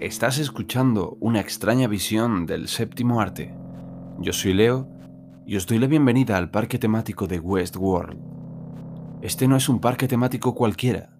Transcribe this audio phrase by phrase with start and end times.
[0.00, 3.52] Estás escuchando una extraña visión del séptimo arte.
[4.20, 4.88] Yo soy Leo
[5.44, 8.16] y os doy la bienvenida al parque temático de Westworld.
[9.22, 11.10] Este no es un parque temático cualquiera,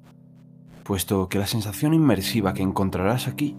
[0.84, 3.56] puesto que la sensación inmersiva que encontrarás aquí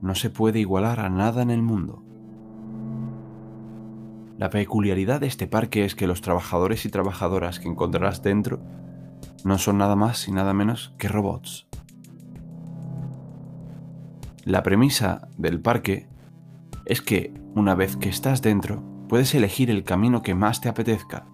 [0.00, 2.02] no se puede igualar a nada en el mundo.
[4.38, 8.62] La peculiaridad de este parque es que los trabajadores y trabajadoras que encontrarás dentro
[9.44, 11.68] no son nada más y nada menos que robots.
[14.44, 16.06] La premisa del parque
[16.84, 21.26] es que una vez que estás dentro, puedes elegir el camino que más te apetezca,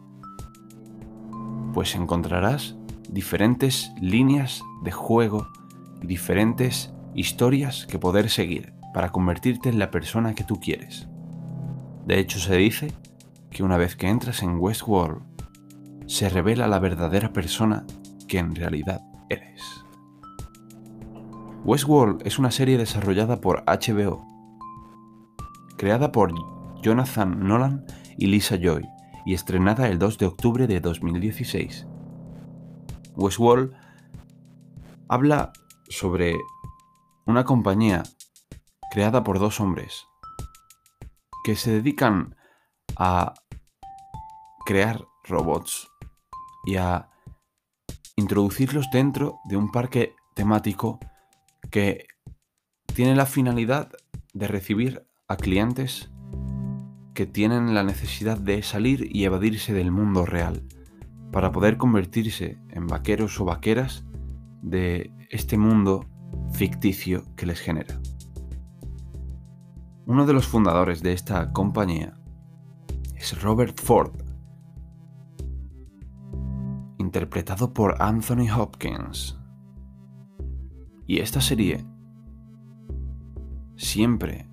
[1.74, 2.76] pues encontrarás
[3.08, 5.48] diferentes líneas de juego
[6.00, 11.08] y diferentes historias que poder seguir para convertirte en la persona que tú quieres.
[12.06, 12.92] De hecho, se dice
[13.50, 15.22] que una vez que entras en Westworld,
[16.06, 17.84] se revela la verdadera persona
[18.28, 19.84] que en realidad eres.
[21.62, 24.26] Westworld es una serie desarrollada por HBO,
[25.76, 26.32] creada por
[26.80, 27.84] Jonathan Nolan
[28.16, 28.88] y Lisa Joy
[29.26, 31.86] y estrenada el 2 de octubre de 2016.
[33.14, 33.74] Westworld
[35.08, 35.52] habla
[35.90, 36.34] sobre
[37.26, 38.04] una compañía
[38.90, 40.06] creada por dos hombres
[41.44, 42.36] que se dedican
[42.96, 43.34] a
[44.64, 45.90] crear robots
[46.64, 47.10] y a
[48.16, 50.98] introducirlos dentro de un parque temático
[51.70, 52.06] que
[52.94, 53.90] tiene la finalidad
[54.32, 56.10] de recibir a clientes
[57.14, 60.62] que tienen la necesidad de salir y evadirse del mundo real
[61.32, 64.04] para poder convertirse en vaqueros o vaqueras
[64.62, 66.06] de este mundo
[66.52, 68.00] ficticio que les genera.
[70.06, 72.18] Uno de los fundadores de esta compañía
[73.14, 74.12] es Robert Ford,
[76.98, 79.39] interpretado por Anthony Hopkins.
[81.10, 81.84] Y esta serie
[83.74, 84.48] siempre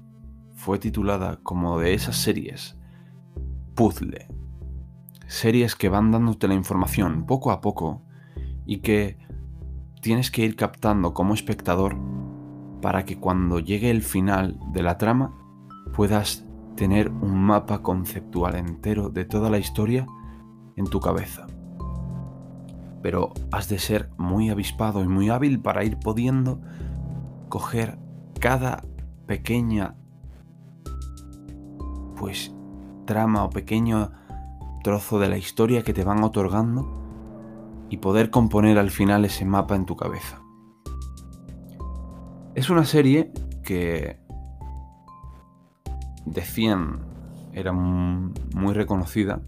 [0.55, 2.79] fue titulada como de esas series
[3.75, 4.27] puzzle.
[5.27, 8.01] Series que van dándote la información poco a poco
[8.65, 9.19] y que
[10.01, 11.95] tienes que ir captando como espectador
[12.81, 15.37] para que cuando llegue el final de la trama
[15.93, 20.07] puedas tener un mapa conceptual entero de toda la historia
[20.75, 21.45] en tu cabeza
[23.07, 26.59] pero has de ser muy avispado y muy hábil para ir pudiendo
[27.47, 27.97] coger
[28.37, 28.83] cada
[29.27, 29.95] pequeña
[32.17, 32.53] pues
[33.05, 34.11] trama o pequeño
[34.83, 36.85] trozo de la historia que te van otorgando
[37.89, 40.41] y poder componer al final ese mapa en tu cabeza.
[42.55, 43.31] Es una serie
[43.63, 44.19] que
[46.25, 47.05] decían
[47.53, 49.39] era muy reconocida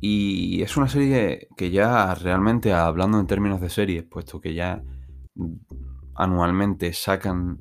[0.00, 4.82] y es una serie que ya realmente, hablando en términos de series, puesto que ya
[6.14, 7.58] anualmente sacan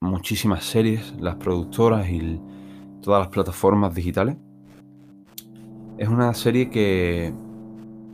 [0.00, 2.40] muchísimas series, las productoras y
[3.02, 4.36] todas las plataformas digitales,
[5.98, 7.32] es una serie que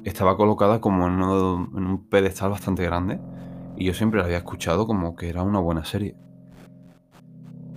[0.05, 3.21] estaba colocada como en, un pedestal bastante grande
[3.77, 6.17] y yo siempre la había escuchado como que era una buena serie.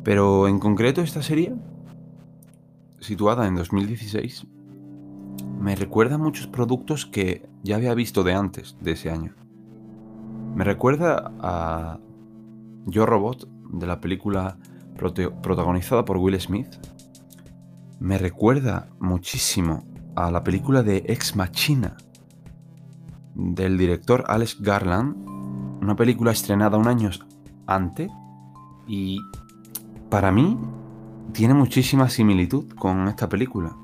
[0.04, 1.54] Pero en concreto esta serie,
[3.00, 4.48] situada en 2016,
[5.60, 9.34] me recuerda a muchos productos que ya había visto de antes, de ese año.
[10.56, 12.00] Me recuerda a
[12.86, 14.58] Yo Robot, de la película
[14.96, 16.70] protagonizada por Will Smith.
[18.00, 19.84] Me recuerda muchísimo
[20.16, 21.98] a la película de Ex Machina,
[23.36, 25.16] del director Alex Garland,
[25.82, 27.10] una película estrenada un año
[27.66, 28.10] antes
[28.88, 29.20] y
[30.10, 30.58] para mí
[31.34, 33.76] tiene muchísima similitud con esta película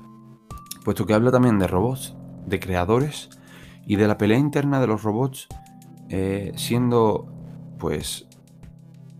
[0.84, 2.14] puesto que habla también de robots,
[2.46, 3.30] de creadores
[3.86, 5.48] y de la pelea interna de los robots
[6.10, 7.26] eh, siendo
[7.78, 8.28] pues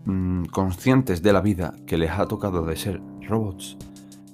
[0.05, 3.79] mm, conscientes de la vida que les ha tocado de ser robots,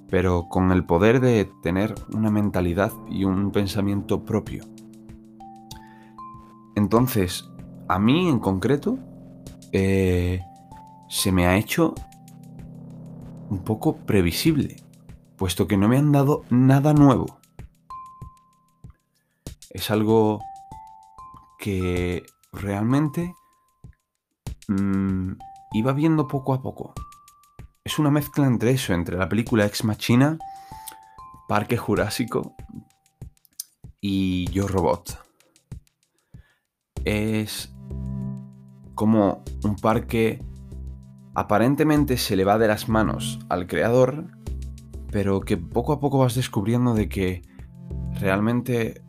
[0.08, 4.64] pero con el poder de tener una mentalidad y un pensamiento propio.
[6.74, 7.48] Entonces,
[7.88, 8.98] a mí en concreto,
[9.72, 10.40] eh,
[11.08, 11.94] se me ha hecho
[13.50, 14.76] un poco previsible
[15.40, 17.40] puesto que no me han dado nada nuevo.
[19.70, 20.44] Es algo
[21.58, 23.34] que realmente
[24.68, 25.32] mm,
[25.72, 26.92] iba viendo poco a poco.
[27.82, 30.38] Es una mezcla entre eso, entre la película Ex Machina,
[31.48, 32.54] Parque Jurásico
[33.98, 35.24] y Yo Robot.
[37.06, 37.72] Es
[38.94, 40.44] como un parque
[41.34, 44.38] aparentemente se le va de las manos al creador
[45.10, 47.42] pero que poco a poco vas descubriendo de que
[48.20, 49.02] realmente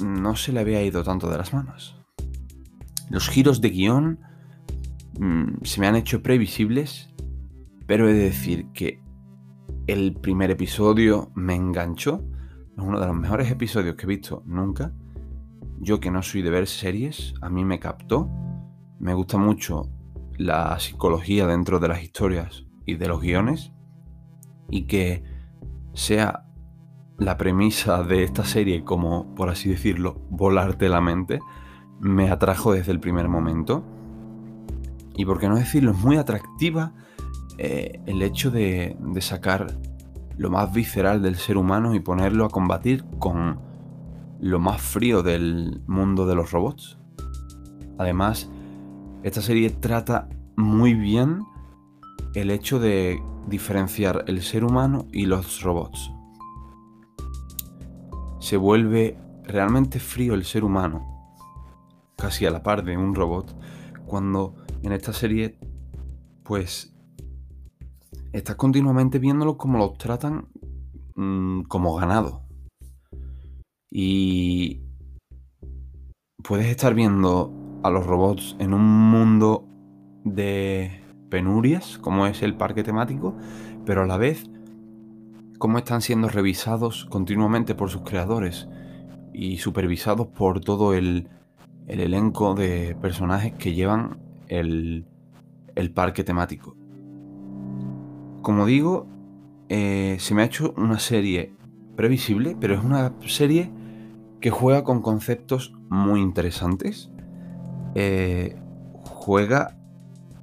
[0.00, 1.96] no se le había ido tanto de las manos.
[3.10, 4.20] Los giros de guion
[5.18, 7.10] mm, se me han hecho previsibles,
[7.86, 9.02] pero he de decir que
[9.86, 12.24] el primer episodio me enganchó.
[12.76, 14.92] Es uno de los mejores episodios que he visto nunca.
[15.78, 18.30] Yo que no soy de ver series, a mí me captó.
[19.00, 19.90] Me gusta mucho
[20.38, 23.71] la psicología dentro de las historias y de los guiones.
[24.72, 25.22] Y que
[25.94, 26.46] sea
[27.18, 31.38] la premisa de esta serie como, por así decirlo, volarte la mente,
[32.00, 33.84] me atrajo desde el primer momento.
[35.14, 36.94] Y por qué no decirlo, es muy atractiva
[37.58, 39.78] eh, el hecho de, de sacar
[40.36, 43.60] lo más visceral del ser humano y ponerlo a combatir con
[44.40, 46.98] lo más frío del mundo de los robots.
[47.98, 48.50] Además,
[49.22, 51.44] esta serie trata muy bien
[52.34, 56.10] el hecho de diferenciar el ser humano y los robots
[58.42, 61.30] se vuelve realmente frío el ser humano,
[62.16, 63.56] casi a la par de un robot,
[64.04, 65.58] cuando en esta serie,
[66.42, 66.92] pues,
[68.32, 70.48] estás continuamente viéndolo como los tratan
[71.14, 72.42] mm, como ganado.
[73.90, 74.82] Y
[76.42, 77.52] puedes estar viendo
[77.84, 79.68] a los robots en un mundo
[80.24, 81.01] de
[81.32, 83.34] penurias, como es el parque temático,
[83.86, 84.50] pero a la vez
[85.56, 88.68] cómo están siendo revisados continuamente por sus creadores
[89.32, 91.30] y supervisados por todo el,
[91.88, 94.18] elenco de personajes que llevan
[94.48, 95.06] el,
[95.94, 96.76] parque temático.
[98.42, 99.06] Como digo,
[99.70, 101.54] eh, se me ha hecho una serie
[101.96, 103.70] previsible, pero es una serie
[104.42, 107.10] que juega con conceptos muy interesantes.
[107.94, 108.54] Eh,
[109.04, 109.78] juega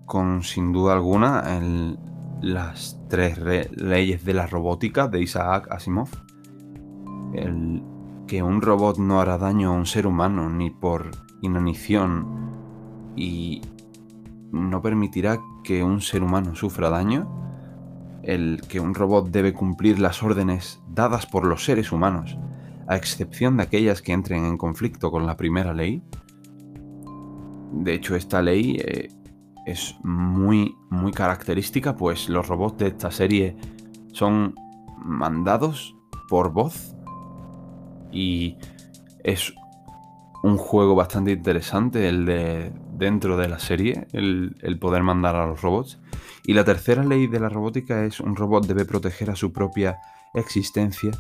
[0.09, 1.99] con, sin duda alguna, el,
[2.41, 3.39] las tres
[3.77, 6.09] leyes de la robótica de Isaac Asimov.
[7.33, 7.83] El
[8.27, 11.11] que un robot no hará daño a un ser humano ni por
[11.41, 12.25] inanición
[13.15, 13.61] y
[14.51, 17.29] no permitirá que un ser humano sufra daño.
[18.23, 22.35] El que un robot debe cumplir las órdenes dadas por los seres humanos,
[22.87, 26.01] a excepción de aquellas que entren en conflicto con la primera ley.
[27.73, 29.09] De hecho, esta ley eh,
[29.71, 33.55] es muy, muy característica, pues los robots de esta serie
[34.13, 34.55] son
[34.97, 35.95] mandados
[36.27, 36.95] por voz
[38.11, 38.57] y
[39.23, 39.53] es
[40.41, 45.45] un juego bastante interesante el de dentro de la serie, el, el, poder mandar a
[45.45, 45.99] los robots.
[46.45, 49.97] Y la tercera ley de la robótica es un robot debe proteger a su propia
[50.33, 51.11] existencia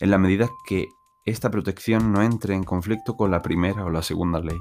[0.00, 0.88] en la medida que
[1.24, 4.58] esta protección no entre en conflicto con la primera o la segunda ley.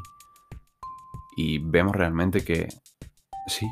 [1.37, 2.69] Y vemos realmente que
[3.47, 3.67] sí,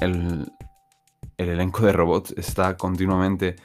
[0.00, 0.52] el,
[1.36, 3.56] elenco de robots está continuamente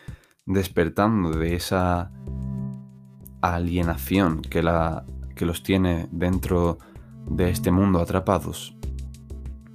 [0.45, 2.11] despertando de esa
[3.41, 5.05] alienación que, la,
[5.35, 6.79] que los tiene dentro
[7.27, 8.75] de este mundo atrapados.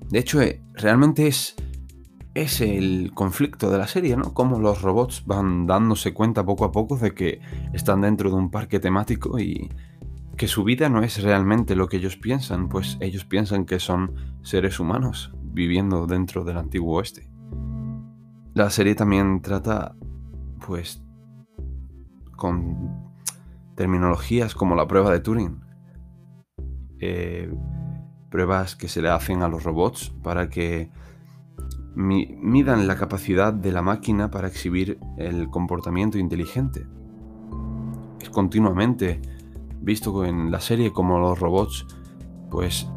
[0.08, 1.54] De hecho, eh, realmente es,
[2.34, 4.34] es el conflicto de la serie, ¿no?
[4.34, 7.40] Cómo los robots van dándose cuenta poco a poco de que
[7.72, 9.70] están dentro de un parque temático y
[10.36, 14.14] que su vida no es realmente lo que ellos piensan, pues ellos piensan que son
[14.42, 17.28] seres humanos viviendo dentro del antiguo oeste.
[18.54, 19.94] La serie también trata,
[20.66, 21.02] pues,
[22.36, 23.12] con
[23.74, 25.60] terminologías como la prueba de Turing.
[27.00, 27.52] Eh,
[28.30, 30.90] pruebas que se le hacen a los robots para que
[31.94, 36.86] midan la capacidad de la máquina para exhibir el comportamiento inteligente.
[38.20, 39.20] Es continuamente
[39.84, 41.86] visto en la serie como los robots,
[42.50, 42.88] pues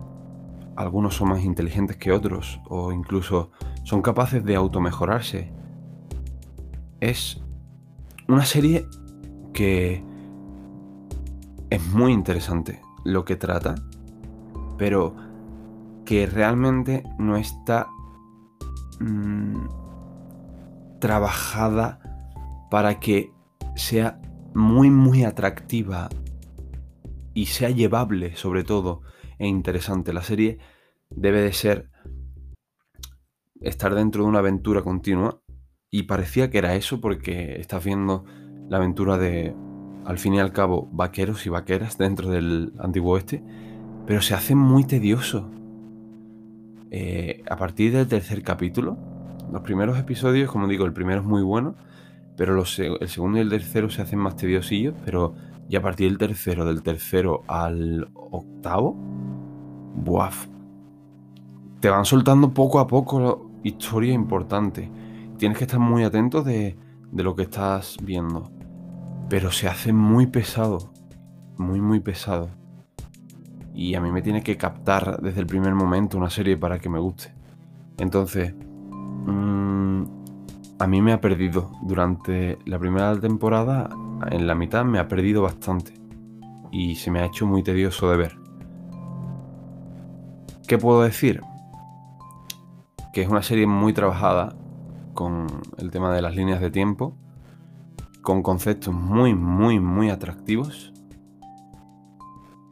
[0.76, 3.52] algunos son más inteligentes que otros o incluso
[3.84, 5.52] son capaces de automejorarse.
[7.00, 7.42] Es
[8.28, 8.88] una serie
[9.54, 10.04] que
[11.70, 13.76] es muy interesante lo que trata,
[14.78, 15.16] pero
[16.06, 17.88] que realmente no está
[19.00, 19.66] mm,
[21.00, 22.00] trabajada
[22.70, 23.34] para que
[23.76, 24.22] sea
[24.54, 26.10] muy muy atractiva
[27.38, 29.04] y sea llevable sobre todo
[29.38, 30.12] e interesante.
[30.12, 30.58] La serie
[31.12, 31.92] debe de ser
[33.62, 35.40] estar dentro de una aventura continua
[35.92, 38.26] y parecía que era eso porque estás viendo
[38.70, 39.54] la aventura de,
[40.04, 43.44] al fin y al cabo, vaqueros y vaqueras dentro del antiguo oeste,
[44.08, 45.52] pero se hace muy tedioso.
[46.90, 48.98] Eh, a partir del tercer capítulo,
[49.52, 51.76] los primeros episodios, como digo, el primero es muy bueno,
[52.36, 55.36] pero los, el segundo y el tercero se hacen más tediosillos, pero
[55.70, 58.96] y a partir del tercero, del tercero al octavo,
[59.96, 60.48] buaf,
[61.80, 64.90] te van soltando poco a poco historia importante.
[65.38, 66.78] Tienes que estar muy atento de,
[67.12, 68.52] de lo que estás viendo.
[69.30, 70.92] Pero se hace muy pesado,
[71.58, 72.50] muy, muy pesado.
[73.74, 76.90] y a mí me tiene que captar desde el primer momento una serie para que
[76.90, 77.32] me guste.
[78.00, 78.56] Entonces,
[79.28, 80.04] mm,
[80.80, 83.90] a mí me ha perdido durante la primera temporada,
[84.32, 85.94] en la mitad me ha perdido bastante
[86.72, 88.38] y se me ha hecho muy tedioso de ver.
[90.68, 91.42] ¿Qué puedo decir?
[93.14, 94.56] Que es una serie muy trabajada
[95.14, 95.48] con
[95.78, 97.16] el tema de las líneas de tiempo,
[98.22, 100.94] con conceptos muy, muy, muy atractivos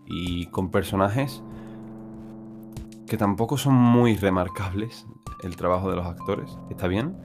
[0.05, 1.41] y con personajes
[3.07, 5.07] que tampoco son muy remarcables
[5.43, 6.57] el trabajo de los actores.
[6.69, 7.15] Está bien.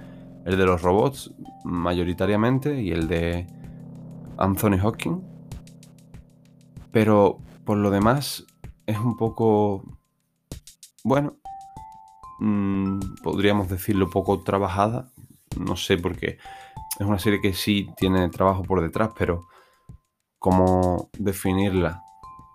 [0.44, 1.34] El de los robots
[1.64, 3.46] mayoritariamente y el de
[4.40, 5.22] Anthony Hawking.
[6.90, 8.44] Pero por lo demás
[8.86, 9.84] es un poco...
[11.04, 11.36] Bueno,
[12.40, 15.12] mmm, podríamos decirlo poco trabajada.
[15.58, 16.38] No sé por qué.
[16.98, 19.46] Es una serie que sí tiene trabajo por detrás, pero
[20.38, 22.02] cómo definirla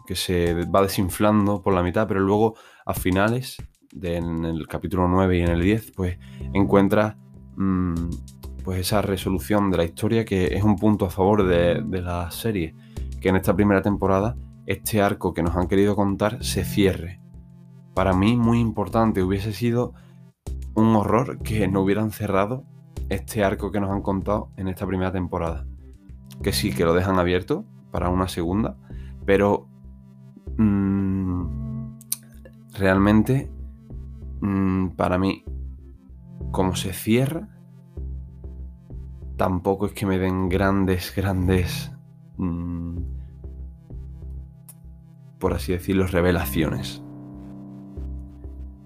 [0.05, 3.57] que se va desinflando por la mitad, pero luego a finales,
[4.01, 6.17] en el capítulo 9 y en el 10, pues
[6.53, 7.17] encuentra
[7.55, 8.09] mm,
[8.65, 12.29] pues esa resolución de la historia que es un punto a favor de, de la
[12.31, 12.75] serie,
[13.21, 17.21] que en esta primera temporada este arco que nos han querido contar se cierre.
[17.93, 19.93] Para mí muy importante, hubiese sido
[20.73, 22.65] un horror que no hubieran cerrado
[23.07, 25.65] este arco que nos han contado en esta primera temporada.
[26.43, 28.75] Que sí, que lo dejan abierto para una segunda,
[29.25, 29.69] pero
[30.57, 31.97] Mm,
[32.77, 33.51] realmente,
[34.41, 35.43] mm, para mí,
[36.51, 37.49] como se cierra,
[39.37, 41.91] tampoco es que me den grandes, grandes,
[42.37, 42.97] mm,
[45.39, 47.01] por así decirlo, revelaciones.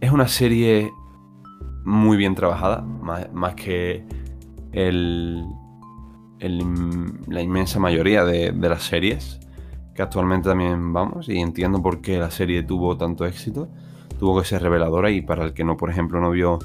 [0.01, 0.91] Es una serie
[1.85, 4.05] muy bien trabajada, más, que
[4.71, 5.45] el,
[6.39, 9.39] la inmensa mayoría de las series
[9.99, 13.67] que actualmente también vamos, y entiendo por qué la serie tuvo tanto éxito,
[14.17, 16.57] tuvo que ser reveladora y para el que no, por ejemplo, no vio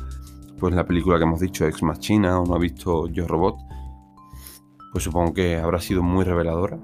[0.61, 3.57] pues la película que hemos dicho, Ex Machina, o no ha visto Yo Robot,
[4.95, 6.79] pues supongo que habrá sido muy reveladora.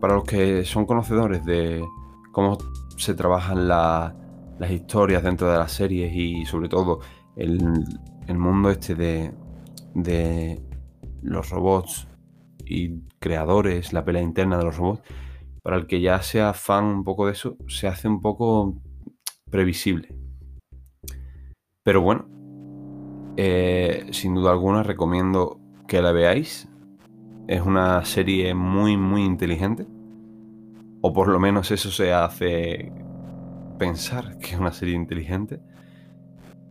[0.00, 1.84] Para los que son conocedores de
[2.30, 2.56] cómo
[2.96, 7.00] se trabajan las historias dentro de las series y sobre todo
[7.34, 7.58] el,
[8.28, 9.34] mundo este de,
[9.92, 10.62] de
[11.20, 12.06] los robots
[12.64, 15.02] y creadores, la pelea interna de los robots,
[15.60, 18.80] para el que ya sea fan un poco de eso, se hace un poco
[19.50, 20.14] previsible.
[21.82, 22.28] Pero bueno,
[23.36, 26.68] eh, sin duda alguna recomiendo que la veáis.
[27.48, 29.86] Es una serie muy, muy inteligente.
[31.00, 32.92] O por lo menos eso se hace
[33.78, 35.60] pensar que es una serie inteligente.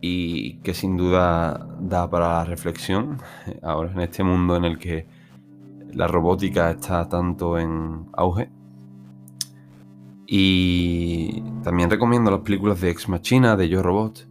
[0.00, 3.18] Y que sin duda da para la reflexión.
[3.62, 5.06] Ahora en este mundo en el que
[5.92, 8.50] la robótica está tanto en auge
[10.30, 14.28] y también recomiendo las películas de Ex Machina, de Yo Robot,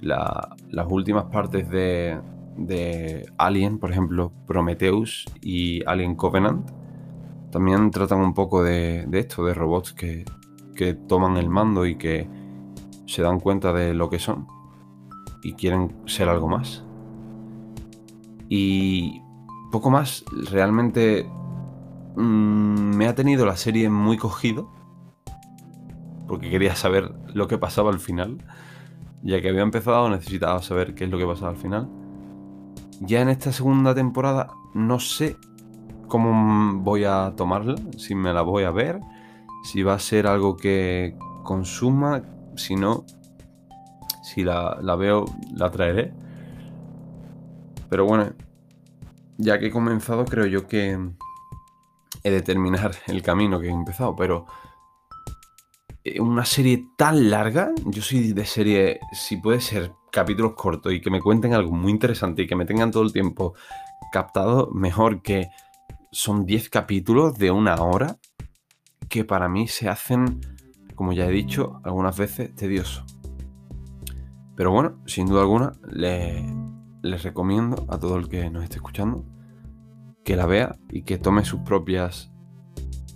[0.00, 2.18] las últimas partes de,
[2.58, 6.70] de Alien, por ejemplo, Prometheus y Alien Covenant.
[7.50, 10.24] También tratan un poco de, esto, de robots que,
[10.74, 12.28] que toman el mando y que
[13.06, 14.46] se dan cuenta de lo que son
[15.42, 16.84] y quieren ser algo más.
[18.48, 19.22] Y
[19.70, 21.26] poco más, realmente
[22.16, 24.70] mm, me ha tenido la serie muy cogido
[26.28, 28.38] porque quería saber lo que pasaba al final.
[29.22, 31.88] Ya que había empezado, necesitaba saber qué es lo que pasaba al final.
[33.00, 35.36] Ya en esta segunda temporada no sé
[36.08, 39.00] cómo voy a tomarla, si me la voy a ver,
[39.62, 42.22] si va a ser algo que consuma,
[42.56, 43.04] si no,
[44.22, 46.12] si la, veo, la traeré.
[47.88, 48.32] Pero bueno,
[49.36, 50.98] ya que he comenzado, creo yo que
[52.24, 54.46] he de terminar el camino que he empezado, pero
[56.20, 61.10] una serie tan larga, yo soy de serie, si puede ser capítulos cortos y que
[61.10, 63.54] me cuenten algo muy interesante y que me tengan todo el tiempo
[64.12, 65.48] captado, mejor que
[66.10, 68.18] son 10 capítulos de una hora
[69.08, 70.40] que para mí se hacen,
[70.94, 73.04] como ya he dicho algunas veces, tediosos.
[74.56, 79.24] Pero bueno, sin duda alguna, les recomiendo a todo el que nos esté escuchando
[80.24, 82.32] que la vea y que tome sus propias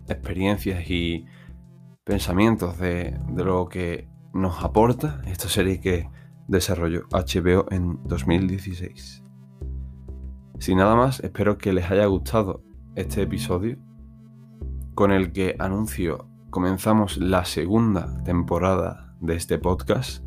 [0.08, 1.26] experiencias y
[2.04, 6.11] pensamientos de, lo que nos aporta esta serie que
[6.49, 9.23] desarrolló HBO en 2016.
[10.59, 12.62] Sin nada más, espero que les haya gustado
[12.97, 13.78] este episodio
[14.94, 20.25] con el que anuncio comenzamos la segunda temporada de este podcast,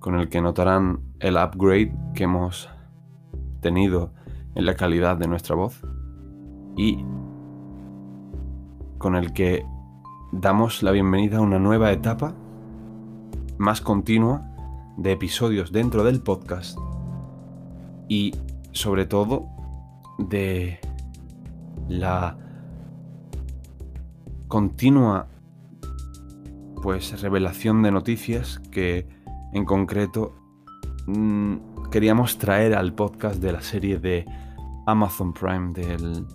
[0.00, 2.68] con el que notarán el upgrade que hemos
[3.60, 4.12] tenido
[4.54, 5.82] en la calidad de nuestra voz
[6.76, 7.04] y
[8.98, 9.64] con el que
[10.40, 12.34] damos la bienvenida a una nueva etapa
[13.56, 14.42] más continua
[14.96, 16.76] de episodios dentro del podcast
[18.08, 18.34] y
[18.72, 19.46] sobre todo
[20.18, 20.80] de
[21.88, 22.36] la
[24.48, 25.28] continua
[26.82, 29.06] pues revelación de noticias que
[29.52, 30.34] en concreto
[31.06, 31.56] mm,
[31.92, 34.26] queríamos traer al podcast de la serie de
[34.86, 36.26] Amazon Prime del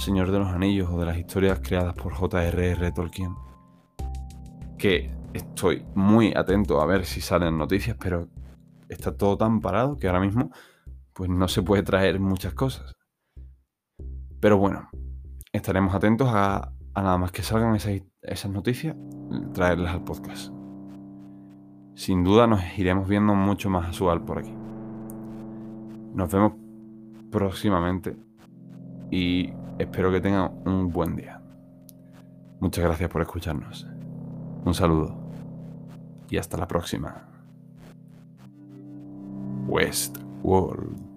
[0.00, 2.92] Señor de los Anillos o de las historias creadas por J.R.R.
[2.92, 3.34] Tolkien.
[4.78, 8.28] Que estoy muy atento a ver si salen noticias, pero
[8.88, 10.50] está todo tan parado que ahora mismo
[11.12, 12.94] pues no se puede traer muchas cosas.
[14.40, 14.88] Pero bueno,
[15.52, 18.96] estaremos atentos a, nada más que salgan esas, noticias,
[19.52, 20.50] traerlas al podcast.
[21.94, 24.54] Sin duda nos iremos viendo mucho más a Sual por aquí.
[26.14, 26.54] Nos vemos
[27.30, 28.16] próximamente
[29.10, 31.40] y espero que tengan un buen día.
[32.60, 33.86] Muchas gracias por escucharnos.
[34.64, 35.16] Un saludo
[36.28, 37.26] y hasta la próxima.
[39.66, 41.09] Westworld.